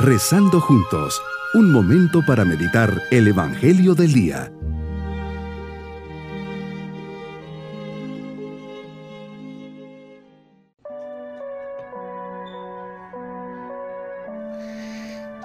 [0.00, 1.20] Rezando juntos,
[1.54, 4.52] un momento para meditar el Evangelio del Día.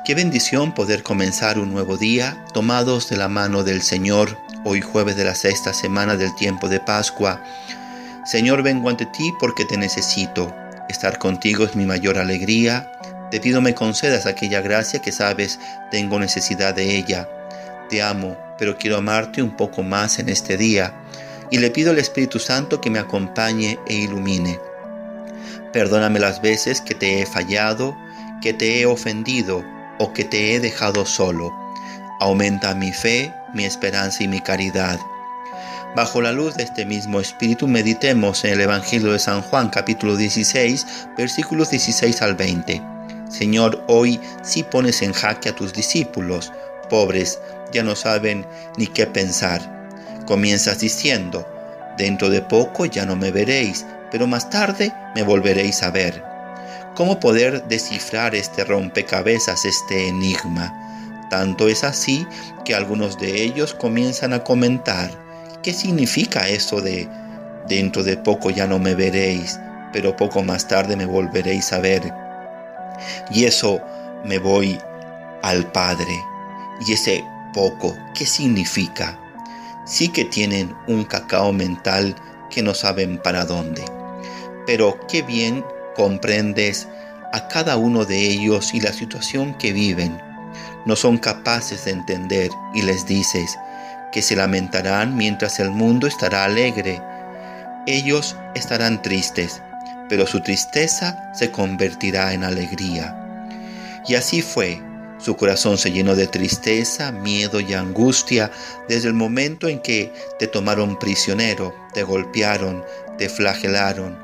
[0.05, 5.15] Qué bendición poder comenzar un nuevo día tomados de la mano del Señor, hoy jueves
[5.15, 7.43] de la sexta semana del tiempo de Pascua.
[8.23, 10.54] Señor, vengo ante ti porque te necesito.
[10.89, 12.92] Estar contigo es mi mayor alegría.
[13.33, 17.28] Te pido me concedas aquella gracia que sabes tengo necesidad de ella.
[17.89, 20.93] Te amo, pero quiero amarte un poco más en este día.
[21.50, 24.59] Y le pido al Espíritu Santo que me acompañe e ilumine.
[25.71, 27.97] Perdóname las veces que te he fallado,
[28.39, 29.65] que te he ofendido
[29.97, 31.51] o que te he dejado solo.
[32.20, 35.00] Aumenta mi fe, mi esperanza y mi caridad.
[35.95, 40.17] Bajo la luz de este mismo espíritu meditemos en el Evangelio de San Juan capítulo
[40.17, 40.86] 16
[41.17, 42.92] versículos 16 al 20.
[43.33, 46.52] Señor, hoy sí pones en jaque a tus discípulos,
[46.88, 47.39] pobres,
[47.72, 48.45] ya no saben
[48.78, 49.89] ni qué pensar.
[50.28, 51.44] Comienzas diciendo,
[51.98, 56.23] dentro de poco ya no me veréis, pero más tarde me volveréis a ver.
[56.94, 61.26] ¿Cómo poder descifrar este rompecabezas, este enigma?
[61.31, 62.28] Tanto es así
[62.64, 65.09] que algunos de ellos comienzan a comentar,
[65.64, 67.09] ¿qué significa eso de
[67.67, 69.59] dentro de poco ya no me veréis,
[69.92, 72.23] pero poco más tarde me volveréis a ver?
[73.32, 73.80] Y eso
[74.23, 74.80] me voy
[75.42, 76.20] al Padre.
[76.88, 77.23] Y ese
[77.54, 79.20] poco, ¿qué significa?
[79.86, 82.16] Sí que tienen un cacao mental
[82.50, 83.84] que no saben para dónde.
[84.66, 86.88] Pero qué bien comprendes
[87.34, 90.22] a cada uno de ellos y la situación que viven.
[90.86, 93.58] No son capaces de entender y les dices
[94.12, 97.02] que se lamentarán mientras el mundo estará alegre.
[97.88, 99.62] Ellos estarán tristes,
[100.14, 103.17] pero su tristeza se convertirá en alegría.
[104.08, 104.80] Y así fue.
[105.17, 108.52] Su corazón se llenó de tristeza, miedo y angustia
[108.88, 112.83] desde el momento en que te tomaron prisionero, te golpearon,
[113.17, 114.20] te flagelaron,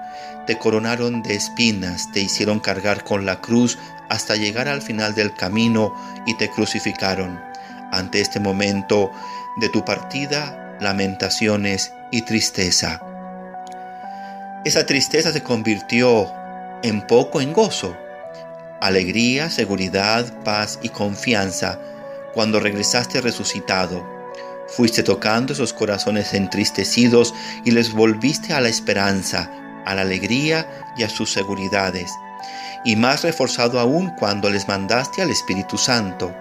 [0.46, 5.34] te coronaron de espinas, te hicieron cargar con la cruz hasta llegar al final del
[5.34, 5.96] camino
[6.28, 7.40] y te crucificaron.
[7.92, 9.12] Ante este momento
[9.60, 13.09] de tu partida, lamentaciones y tristeza.
[14.66, 16.30] Esa tristeza se convirtió
[16.84, 17.96] en poco en gozo,
[18.82, 21.80] alegría, seguridad, paz y confianza
[22.34, 24.06] cuando regresaste resucitado.
[24.68, 27.34] Fuiste tocando esos corazones entristecidos
[27.64, 29.50] y les volviste a la esperanza,
[29.86, 32.12] a la alegría y a sus seguridades,
[32.84, 36.36] y más reforzado aún cuando les mandaste al Espíritu Santo.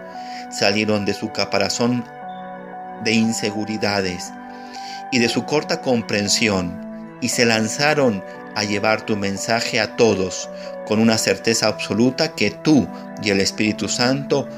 [0.50, 2.04] Salieron de su caparazón
[3.04, 4.32] de inseguridades
[5.12, 6.87] y de su corta comprensión
[7.20, 8.24] y se lanzaron
[8.54, 10.48] a llevar tu mensaje a todos
[10.86, 12.88] con una certeza absoluta que tú
[13.22, 14.48] y el Espíritu Santo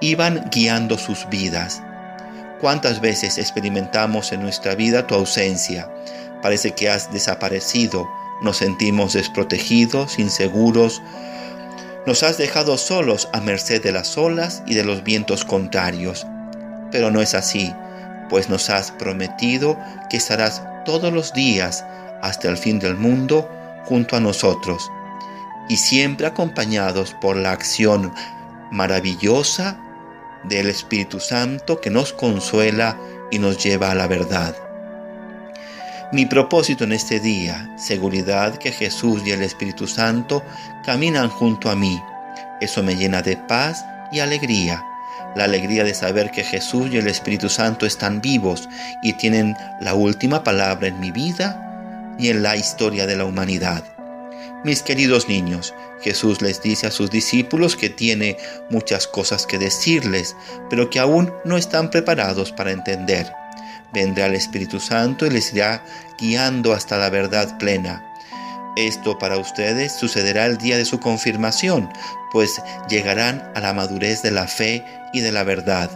[0.00, 1.82] iban guiando sus vidas.
[2.60, 5.90] ¿Cuántas veces experimentamos en nuestra vida tu ausencia?
[6.42, 8.08] Parece que has desaparecido
[8.40, 11.02] nos sentimos desprotegidos, inseguros.
[12.06, 16.26] Nos has dejado solos a merced de las olas y de los vientos contrarios.
[16.90, 17.72] Pero no es así,
[18.28, 19.78] pues nos has prometido
[20.10, 21.84] que estarás todos los días
[22.24, 23.46] hasta el fin del mundo
[23.84, 24.90] junto a nosotros
[25.68, 28.14] y siempre acompañados por la acción
[28.70, 29.78] maravillosa
[30.44, 32.98] del Espíritu Santo que nos consuela
[33.30, 34.56] y nos lleva a la verdad.
[36.12, 40.42] Mi propósito en este día, seguridad que Jesús y el Espíritu Santo
[40.84, 42.00] caminan junto a mí.
[42.62, 44.82] Eso me llena de paz y alegría.
[45.36, 48.66] La alegría de saber que Jesús y el Espíritu Santo están vivos
[49.02, 51.63] y tienen la última palabra en mi vida
[52.18, 53.84] y en la historia de la humanidad.
[54.64, 58.36] Mis queridos niños, Jesús les dice a sus discípulos que tiene
[58.70, 60.36] muchas cosas que decirles,
[60.70, 63.32] pero que aún no están preparados para entender
[63.94, 65.82] vendrá el Espíritu Santo y les irá
[66.18, 68.04] guiando hasta la verdad plena.
[68.76, 71.88] Esto para ustedes sucederá el día de su confirmación,
[72.32, 74.84] pues llegarán a la madurez de la fe
[75.14, 75.88] y de la verdad.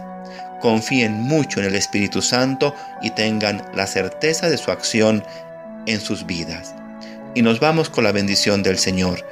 [0.61, 5.23] Confíen mucho en el Espíritu Santo y tengan la certeza de su acción
[5.85, 6.75] en sus vidas.
[7.35, 9.25] Y nos vamos con la bendición del Señor.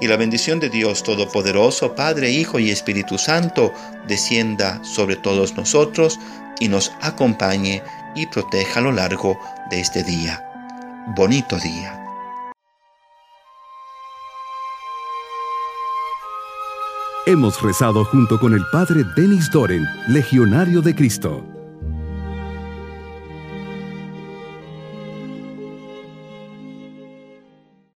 [0.00, 3.72] Y la bendición de Dios Todopoderoso, Padre, Hijo y Espíritu Santo,
[4.08, 6.18] descienda sobre todos nosotros
[6.58, 7.82] y nos acompañe
[8.14, 9.38] y proteja a lo largo
[9.70, 10.42] de este día.
[11.16, 12.00] Bonito día.
[17.26, 21.49] Hemos rezado junto con el Padre Denis Doren, Legionario de Cristo.